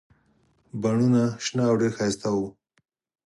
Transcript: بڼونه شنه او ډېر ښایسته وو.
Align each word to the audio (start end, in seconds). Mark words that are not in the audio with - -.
بڼونه 0.81 1.23
شنه 1.45 1.63
او 1.69 1.75
ډېر 1.81 1.91
ښایسته 1.97 2.27
وو. 2.33 2.47